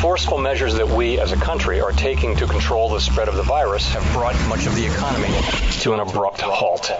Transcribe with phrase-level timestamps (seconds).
[0.00, 3.42] forceful measures that we as a country are taking to control the spread of the
[3.42, 5.28] virus have brought much of the economy
[5.80, 6.90] to an abrupt halt.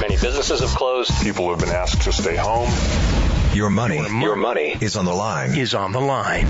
[0.00, 1.10] Many businesses have closed.
[1.22, 2.68] People have been asked to stay home.
[3.54, 5.56] Your money, Your money is on the line.
[5.56, 6.46] is on the line,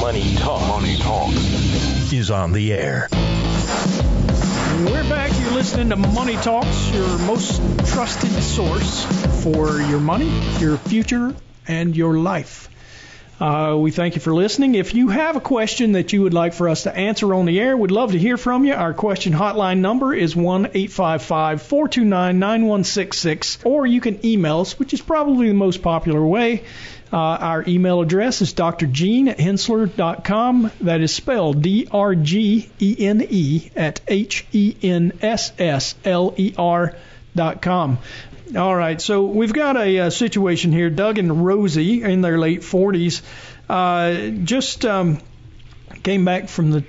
[0.00, 0.66] money talk.
[0.68, 1.30] Money talk.
[2.12, 3.08] is on the air.
[4.84, 5.30] We're back.
[5.40, 9.04] You're listening to Money Talks, your most trusted source
[9.44, 10.28] for your money,
[10.58, 11.34] your future,
[11.68, 12.68] and your life.
[13.40, 14.76] Uh, we thank you for listening.
[14.76, 17.60] If you have a question that you would like for us to answer on the
[17.60, 18.72] air, we'd love to hear from you.
[18.72, 24.94] Our question hotline number is 1 855 429 9166, or you can email us, which
[24.94, 26.62] is probably the most popular way.
[27.12, 30.70] Uh, our email address is drgene at henssler.com.
[30.82, 35.96] That is spelled D R G E N E at H E N S S
[36.04, 36.94] L E R
[37.34, 37.98] dot com.
[38.56, 40.90] All right, so we've got a, uh situation here.
[40.90, 43.22] Doug and Rosie, in their late 40s,
[43.68, 45.20] uh, just um,
[46.02, 46.84] came back from the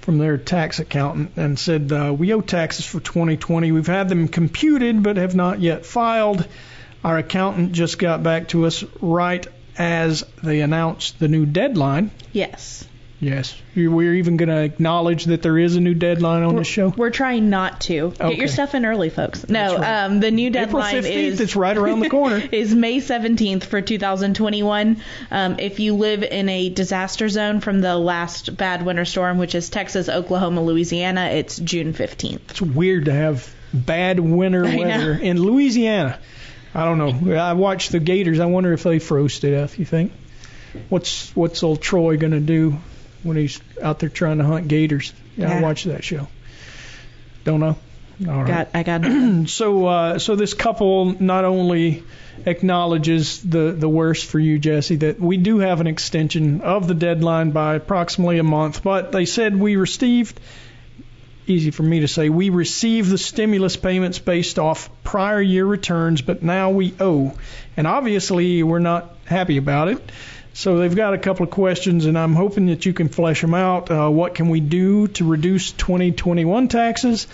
[0.00, 3.70] from their tax accountant and said uh, we owe taxes for 2020.
[3.72, 6.46] We've had them computed but have not yet filed.
[7.04, 9.46] Our accountant just got back to us right
[9.78, 12.10] as they announced the new deadline.
[12.32, 12.86] Yes.
[13.22, 16.88] Yes, we're even going to acknowledge that there is a new deadline on the show.
[16.88, 18.10] We're trying not to.
[18.10, 19.48] Get your stuff in early, folks.
[19.48, 20.06] No, right.
[20.06, 22.42] um, the new April deadline 15th, is it's right around the corner.
[22.52, 25.00] is May 17th for 2021.
[25.30, 29.54] Um, if you live in a disaster zone from the last bad winter storm, which
[29.54, 32.40] is Texas, Oklahoma, Louisiana, it's June 15th.
[32.50, 36.18] It's weird to have bad winter weather in Louisiana.
[36.74, 37.36] I don't know.
[37.36, 38.40] I watched the Gators.
[38.40, 39.78] I wonder if they froze to death.
[39.78, 40.10] You think?
[40.88, 42.78] What's what's old Troy gonna do
[43.22, 45.12] when he's out there trying to hunt gators?
[45.36, 45.62] Yeah, I Yeah.
[45.62, 46.28] watched that show.
[47.44, 47.76] Don't know.
[48.28, 48.46] All right.
[48.46, 49.02] Got, I got.
[49.48, 52.04] So uh, so this couple not only
[52.46, 56.94] acknowledges the the worst for you, Jesse, that we do have an extension of the
[56.94, 60.38] deadline by approximately a month, but they said we received
[61.48, 66.22] easy for me to say we received the stimulus payments based off prior year returns,
[66.22, 67.34] but now we owe,
[67.76, 70.12] and obviously we're not happy about it.
[70.54, 73.54] So they've got a couple of questions, and I'm hoping that you can flesh them
[73.54, 73.90] out.
[73.90, 77.26] Uh, what can we do to reduce 2021 taxes?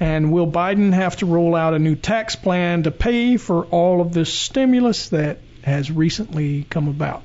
[0.00, 4.00] And will Biden have to roll out a new tax plan to pay for all
[4.00, 7.22] of this stimulus that has recently come about?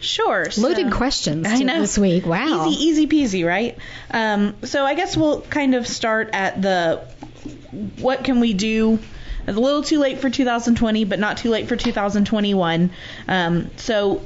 [0.00, 0.46] Sure.
[0.56, 1.80] Loaded questions I to know.
[1.80, 2.24] this week.
[2.24, 2.68] Wow.
[2.68, 3.76] Easy, easy peasy, right?
[4.10, 7.02] Um, so I guess we'll kind of start at the
[7.98, 8.98] what can we do?
[9.46, 12.90] It's a little too late for 2020, but not too late for 2021.
[13.26, 14.22] Um, so,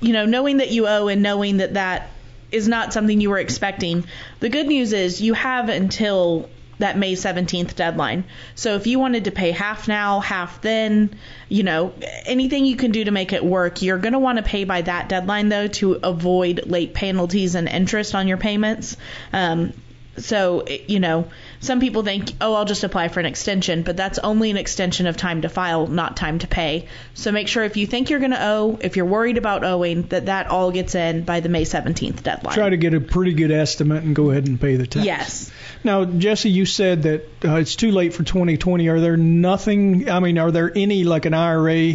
[0.00, 2.10] you know, knowing that you owe and knowing that that
[2.50, 4.04] is not something you were expecting,
[4.40, 6.48] the good news is you have until
[6.78, 8.24] that May 17th deadline.
[8.54, 11.16] So if you wanted to pay half now, half then,
[11.48, 11.92] you know,
[12.26, 14.82] anything you can do to make it work, you're going to want to pay by
[14.82, 18.96] that deadline though to avoid late penalties and interest on your payments.
[19.32, 19.72] Um,
[20.16, 21.28] so, you know,
[21.60, 25.06] some people think, oh, I'll just apply for an extension, but that's only an extension
[25.06, 26.88] of time to file, not time to pay.
[27.14, 30.02] So make sure if you think you're going to owe, if you're worried about owing,
[30.08, 32.54] that that all gets in by the May 17th deadline.
[32.54, 35.06] Try to get a pretty good estimate and go ahead and pay the tax.
[35.06, 35.50] Yes.
[35.82, 38.88] Now, Jesse, you said that uh, it's too late for 2020.
[38.88, 40.10] Are there nothing?
[40.10, 41.94] I mean, are there any like an IRA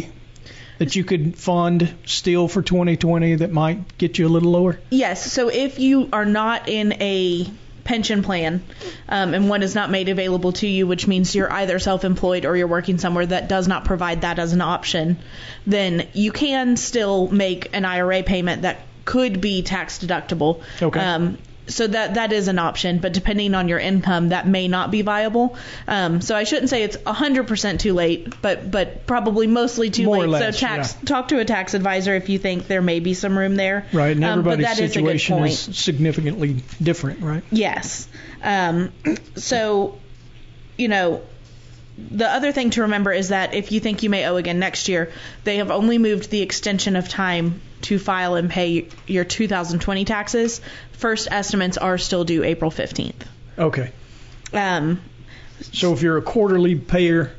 [0.78, 4.80] that you could fund still for 2020 that might get you a little lower?
[4.90, 5.30] Yes.
[5.30, 7.48] So if you are not in a
[7.88, 8.62] pension plan
[9.08, 12.54] um, and one is not made available to you, which means you're either self-employed or
[12.54, 15.16] you're working somewhere that does not provide that as an option,
[15.66, 20.62] then you can still make an IRA payment that could be tax deductible.
[20.82, 21.00] Okay.
[21.00, 21.38] Um,
[21.68, 25.02] so that that is an option, but depending on your income, that may not be
[25.02, 25.56] viable.
[25.86, 30.18] Um, so I shouldn't say it's 100% too late, but but probably mostly too More
[30.26, 30.28] late.
[30.28, 31.04] less, so tax yeah.
[31.06, 33.86] talk to a tax advisor if you think there may be some room there.
[33.92, 35.52] Right, and Um, everybody's is good situation point.
[35.52, 37.44] is significantly different, right?
[37.50, 38.08] Yes.
[38.42, 38.92] Um,
[39.36, 39.98] so,
[40.76, 41.22] you know,
[42.10, 44.88] the other thing to remember is that if you think you may owe again next
[44.88, 45.10] year,
[45.44, 50.60] they have only moved the extension of time to file and pay your 2020 taxes.
[50.92, 53.26] First estimates are still due April 15th.
[53.58, 53.92] Okay.
[54.52, 55.00] Um,
[55.72, 57.32] So if you're a quarterly payer,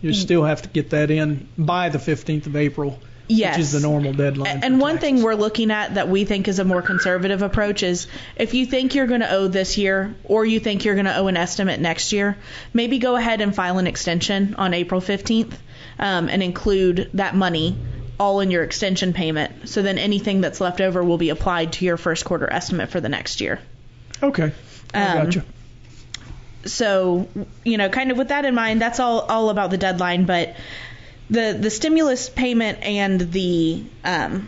[0.00, 2.98] you still have to get that in by the 15th of April,
[3.28, 3.56] yes.
[3.56, 4.64] which is the normal deadline.
[4.64, 8.06] And one thing we're looking at that we think is a more conservative approach is
[8.36, 11.16] if you think you're going to owe this year or you think you're going to
[11.16, 12.36] owe an estimate next year,
[12.72, 15.52] maybe go ahead and file an extension on April 15th
[15.98, 17.76] um, and include that money
[18.20, 19.68] all in your extension payment.
[19.68, 23.00] So then anything that's left over will be applied to your first quarter estimate for
[23.00, 23.58] the next year.
[24.22, 24.52] Okay.
[24.92, 25.44] I Um, gotcha.
[26.66, 27.26] so
[27.64, 30.54] you know kind of with that in mind that's all all about the deadline but
[31.30, 34.46] the the stimulus payment and the um,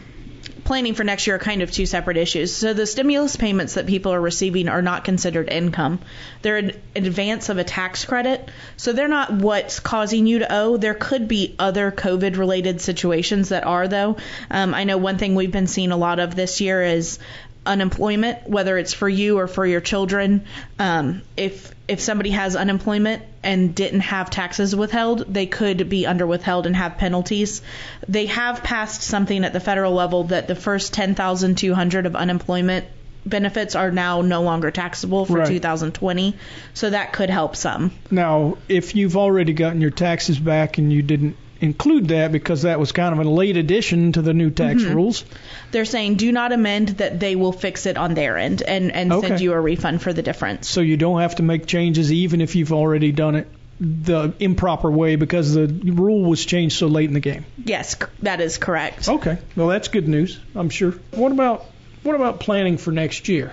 [0.64, 2.54] planning for next year are kind of two separate issues.
[2.54, 6.00] So the stimulus payments that people are receiving are not considered income.
[6.42, 8.50] They're an advance of a tax credit.
[8.76, 10.76] So they're not what's causing you to owe.
[10.76, 14.16] There could be other COVID related situations that are though.
[14.50, 17.18] Um, I know one thing we've been seeing a lot of this year is
[17.64, 20.44] unemployment, whether it's for you or for your children.
[20.78, 26.26] Um, if if somebody has unemployment and didn't have taxes withheld, they could be under
[26.26, 27.62] withheld and have penalties.
[28.08, 32.86] They have passed something at the federal level that the first 10,200 of unemployment
[33.24, 35.46] benefits are now no longer taxable for Right.
[35.46, 36.34] 2020,
[36.74, 37.92] so that could help some.
[38.10, 42.78] Now, if you've already gotten your taxes back and you didn't include that because that
[42.80, 44.94] was kind of a late addition to the new tax Mm-hmm.
[44.94, 45.24] rules,
[45.70, 49.12] They're saying do not amend that they will fix it on their end and and
[49.20, 50.68] send you a refund for the difference.
[50.68, 53.48] so you don't have to make changes even if you've already done it
[53.80, 57.44] the improper way because the rule was changed so late in the game.
[57.64, 59.08] Yes, that is correct.
[59.08, 60.92] Okay, well that's good news, I'm sure.
[61.12, 61.64] What about
[62.02, 63.52] what about planning for next year?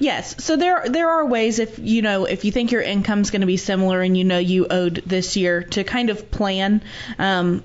[0.00, 0.42] Yes.
[0.42, 3.46] So there there are ways if you know if you think your income's going to
[3.46, 6.82] be similar and you know you owed this year to kind of plan.
[7.18, 7.62] Um,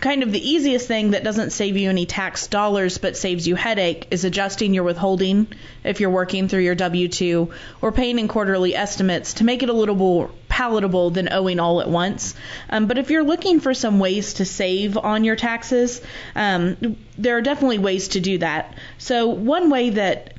[0.00, 3.56] kind of the easiest thing that doesn't save you any tax dollars but saves you
[3.56, 5.48] headache is adjusting your withholding
[5.82, 7.50] if you're working through your W2
[7.82, 11.80] or paying in quarterly estimates to make it a little more palatable than owing all
[11.80, 12.36] at once.
[12.68, 16.00] Um, but if you're looking for some ways to save on your taxes,
[16.36, 18.74] um, there are definitely ways to do that.
[18.98, 20.34] So one way that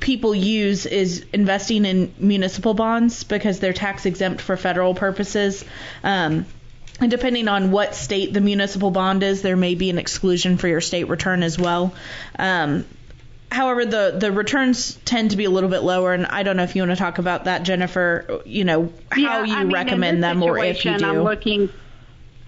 [0.00, 5.64] people use is investing in municipal bonds because they're tax exempt for federal purposes.
[6.02, 6.46] Um,
[7.00, 10.68] and depending on what state the municipal bond is, there may be an exclusion for
[10.68, 11.94] your state return as well.
[12.38, 12.86] Um,
[13.50, 16.62] however, the the returns tend to be a little bit lower, and I don't know
[16.62, 18.40] if you want to talk about that, Jennifer.
[18.46, 21.04] You know how Yeah, you I mean, recommend them, or if you do.
[21.04, 21.68] I'm looking,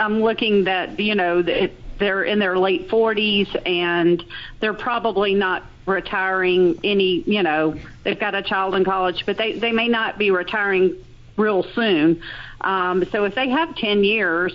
[0.01, 4.25] I'm looking that you know that they're in their late 40s and
[4.61, 7.23] they're probably not retiring any.
[7.27, 10.97] You know, they've got a child in college, but they they may not be retiring
[11.37, 12.23] real soon.
[12.61, 14.53] Um, so if they have 10 years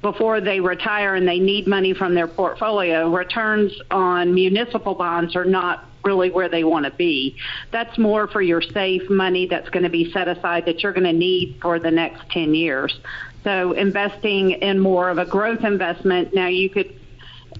[0.00, 5.44] before they retire and they need money from their portfolio, returns on municipal bonds are
[5.44, 7.36] not really where they want to be.
[7.70, 11.04] That's more for your safe money that's going to be set aside that you're going
[11.04, 12.98] to need for the next 10 years.
[13.42, 16.94] So investing in more of a growth investment, now you could,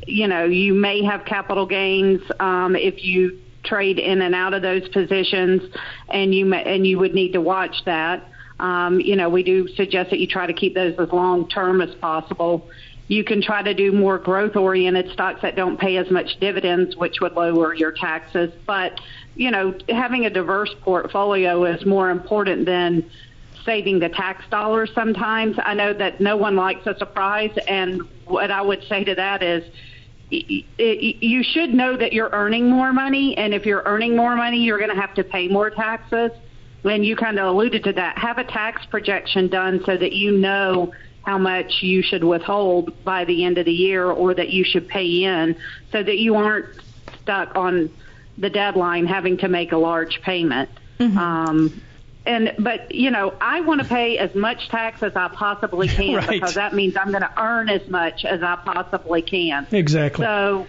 [0.06, 4.62] you know, you may have capital gains um, if you trade in and out of
[4.62, 5.62] those positions,
[6.08, 8.29] and you may, and you would need to watch that.
[8.61, 11.81] Um, you know, we do suggest that you try to keep those as long term
[11.81, 12.69] as possible.
[13.08, 16.96] You can try to do more growth oriented stocks that don't pay as much dividends,
[16.96, 18.52] which would lower your taxes.
[18.67, 19.00] But,
[19.35, 23.11] you know, having a diverse portfolio is more important than
[23.64, 25.56] saving the tax dollars sometimes.
[25.58, 29.42] I know that no one likes a surprise, and what I would say to that
[29.42, 29.64] is
[30.30, 34.78] you should know that you're earning more money, and if you're earning more money, you're
[34.78, 36.30] going to have to pay more taxes.
[36.84, 38.18] And you kind of alluded to that.
[38.18, 40.92] Have a tax projection done so that you know
[41.22, 44.86] how much you should withhold by the end of the year or that you should
[44.88, 45.56] pay in
[45.90, 46.66] so that you aren't
[47.22, 47.90] stuck on
[48.36, 50.68] the deadline having to make a large payment.
[51.18, 51.82] Um,
[52.26, 56.16] and but you know, I want to pay as much tax as I possibly can
[56.16, 56.28] Right.
[56.30, 59.66] because that means I'm going to earn as much as I possibly can.
[59.72, 60.24] Exactly.
[60.24, 60.66] So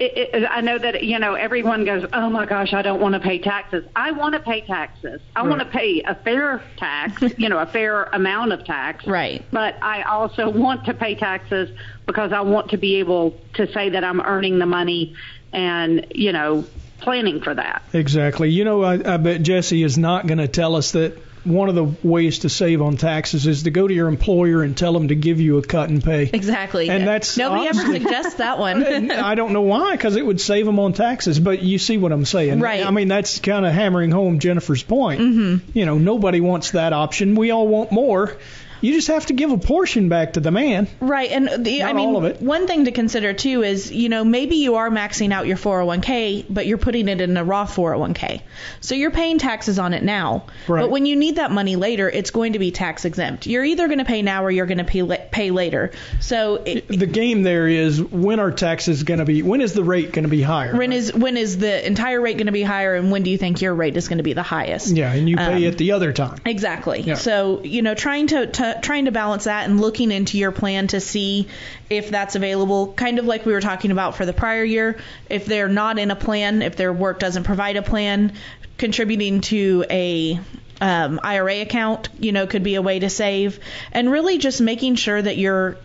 [0.00, 3.12] it, it, I know that you know everyone goes, "Oh my gosh, I don't want
[3.14, 5.20] to pay taxes." I want to pay taxes.
[5.36, 9.06] I want to pay a fair tax, you know, a fair amount of tax.
[9.06, 9.44] Right.
[9.52, 11.68] But I also want to pay taxes
[12.06, 15.14] because I want to be able to say that I'm earning the money
[15.52, 16.64] and, you know,
[17.00, 17.82] planning for that.
[17.92, 18.50] Exactly.
[18.50, 21.74] You know, I, I bet Jesse is not going to tell us that one of
[21.74, 25.08] the ways to save on taxes is to go to your employer and tell them
[25.08, 26.28] to give you a cut and pay.
[26.32, 26.90] Exactly.
[26.90, 29.10] And that's nobody ever suggests that one.
[29.10, 31.40] I don't know why, because it would save them on taxes.
[31.40, 32.84] But you see what I'm saying, Right.
[32.84, 35.20] I mean, that's kind of hammering home Jennifer's point.
[35.20, 35.78] Mm-hmm.
[35.78, 37.34] You know, nobody wants that option.
[37.34, 38.36] We all want more.
[38.80, 40.88] You just have to give a portion back to the man.
[41.00, 42.40] Right, and the, I mean, all of it.
[42.42, 46.46] one thing to consider too is, you know, maybe you are maxing out your 401k,
[46.48, 48.42] but you're putting it in a Roth 401k,
[48.80, 50.44] so you're paying taxes on it now.
[50.68, 50.82] Right.
[50.82, 53.46] But when you need that money later, it's going to be tax exempt.
[53.46, 55.92] You're either going to pay now or you're going to pay pay later.
[56.20, 59.42] So it, The game there is when are taxes going to be?
[59.42, 60.76] When is the rate going to be higher?
[60.76, 63.38] when is when is the entire rate going to be higher, and when do you
[63.38, 64.96] think your rate is going to be the highest?
[64.96, 66.38] yeah, and you pay Um, it the other time.
[66.44, 67.00] Exactly.
[67.00, 67.14] Yeah.
[67.14, 70.86] So you know, trying to, to trying to balance that and looking into your plan
[70.88, 71.48] to see
[71.88, 74.98] if that's available, kind of like we were talking about for the prior year.
[75.28, 78.32] If they're not in a plan, if their work doesn't provide a plan,
[78.78, 80.40] contributing to a
[80.80, 83.60] um, IRA account, you know, could be a way to save,
[83.92, 85.76] and really just making sure that you're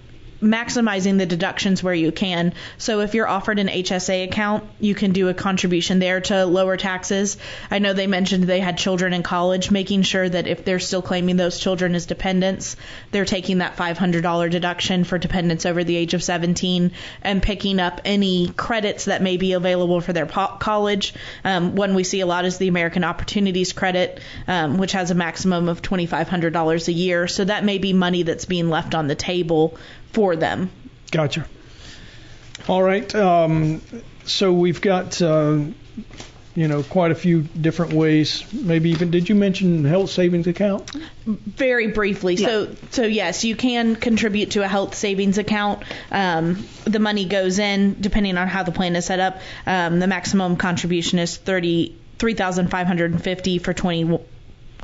[0.46, 2.54] maximizing the deductions where you can.
[2.78, 6.78] So if you're offered an HSA account, you can do a contribution there to lower
[6.78, 7.38] taxes.
[7.70, 11.02] I know they mentioned they had children in college, making sure that if they're still
[11.02, 12.76] claiming those children as dependents,
[13.12, 18.02] they're taking that $500 deduction for dependents over the age of 17 and picking up
[18.06, 21.14] any credits that may be available for their po- college.
[21.44, 25.16] Um, one we see a lot is the American Opportunities Credit, um, which has a
[25.16, 27.28] maximum of $2,500 a year.
[27.28, 29.78] So that may be money that's being left on the table
[30.16, 30.72] for them.
[31.12, 31.46] Gotcha.
[32.68, 33.14] All right.
[33.14, 33.82] Um,
[34.24, 35.60] so we've got, uh,
[36.56, 38.44] you know, quite a few different ways.
[38.54, 40.90] Maybe even did you mention health savings account?
[41.26, 42.38] Very briefly.
[42.38, 45.84] So, so yes, you can contribute to a health savings account.
[46.12, 49.42] Um, the money goes in depending on how the plan is set up.
[49.68, 54.20] Um, the maximum contribution is thirty three thousand five hundred and fifty for 20,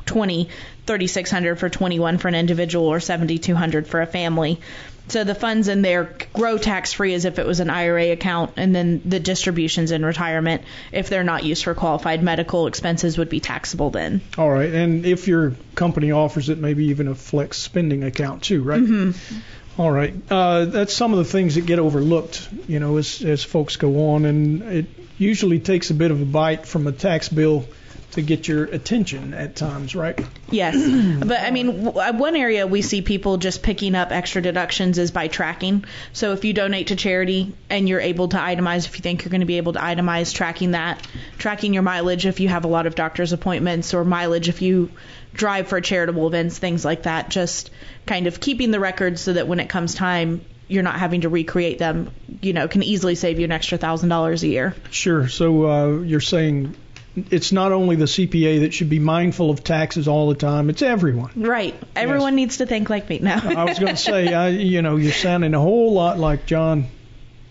[0.06, 0.48] 20
[0.86, 4.60] 3600 for 21 for an individual or 7200 for a family.
[5.08, 8.52] So the funds in there grow tax free as if it was an IRA account,
[8.56, 13.28] and then the distributions in retirement, if they're not used for qualified medical expenses, would
[13.28, 14.20] be taxable then.
[14.38, 14.72] All right.
[14.72, 18.80] And if your company offers it, maybe even a flex spending account too, right?
[18.80, 19.80] Mm-hmm.
[19.80, 20.14] All right.
[20.30, 24.10] Uh, that's some of the things that get overlooked, you know, as, as folks go
[24.12, 24.86] on, and it
[25.18, 27.64] usually takes a bit of a bite from a tax bill
[28.12, 30.18] to get your attention at times, right?
[30.50, 30.74] Yes,
[31.24, 34.98] but I mean, w- uh, one area we see people just picking up extra deductions
[34.98, 35.84] is by tracking.
[36.12, 39.30] So if you donate to charity and you're able to itemize, if you think you're
[39.30, 41.06] going to be able to itemize, tracking that,
[41.38, 44.90] tracking your mileage if you have a lot of doctor's appointments or mileage if you
[45.34, 47.30] drive for charitable events, things like that.
[47.30, 47.70] Just
[48.06, 51.28] kind of keeping the records so that when it comes time, you're not having to
[51.28, 52.10] recreate them.
[52.40, 54.74] You know, can easily save you an extra thousand dollars a year.
[54.90, 55.28] Sure.
[55.28, 56.74] So uh, you're saying
[57.14, 60.82] it's not only the CPA that should be mindful of taxes all the time; it's
[60.82, 61.32] everyone.
[61.36, 61.74] Right.
[61.94, 63.40] Everyone needs to think like me now.
[63.44, 66.86] I was going to say, I, you know, you're sounding a whole lot like John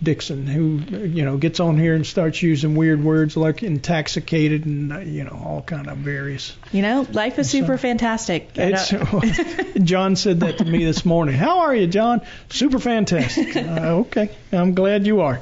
[0.04, 4.92] Dixon, who, you know, gets on here and starts using weird words like intoxicated and,
[4.92, 6.56] uh, you know, all kind of various.
[6.72, 8.50] you know, life is super fantastic.
[8.56, 8.90] It's,
[9.84, 11.36] John said that to me this morning.
[11.36, 12.22] How are you, John?
[12.50, 13.56] Super fantastic.
[13.72, 15.40] Uh, okay, I'm glad you are,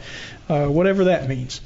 [0.50, 1.62] uh, whatever that means.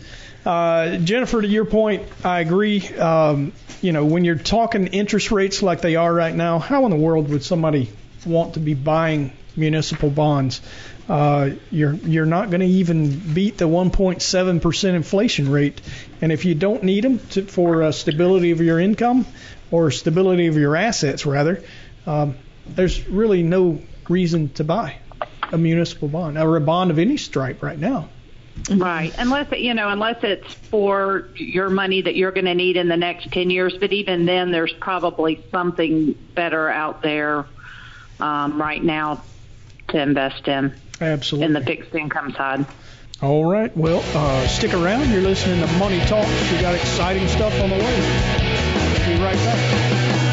[0.46, 2.86] Uh, Jennifer, to your point, I agree.
[2.96, 6.92] Um, you know, when you're talking interest rates like they are right now, how in
[6.92, 7.90] the world would somebody
[8.26, 10.62] want to be buying municipal bonds?
[11.08, 15.82] Uh, you're you're not going to even beat the 1.7% inflation rate,
[16.22, 19.26] and if you don't need them to, for uh, stability of your income
[19.72, 21.64] or stability of your assets, rather,
[22.06, 22.36] um,
[22.68, 24.98] there's really no reason to buy
[25.52, 28.10] a municipal bond or a bond of any stripe right now.
[28.70, 29.14] Right.
[29.18, 32.88] Unless it, you know, unless it's for your money that you're going to need in
[32.88, 37.46] the next 10 years, but even then there's probably something better out there
[38.20, 39.22] um, right now
[39.90, 41.46] to invest in Absolutely.
[41.46, 42.66] in the fixed income side.
[43.22, 43.76] All right.
[43.76, 45.10] Well, uh, stick around.
[45.12, 46.28] You're listening to Money Talk.
[46.52, 49.16] We got exciting stuff on the way.
[49.16, 50.33] Be right back.